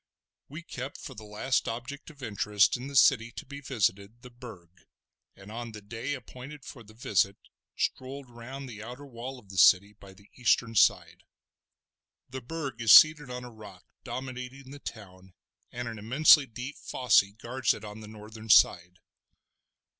[0.49, 4.31] We kept for the last object of interest in the city to be visited the
[4.31, 4.87] Burg,
[5.35, 7.37] and on the day appointed for the visit
[7.77, 11.23] strolled round the outer wall of the city by the eastern side.
[12.27, 15.35] The Burg is seated on a rock dominating the town
[15.71, 18.97] and an immensely deep fosse guards it on the northern side.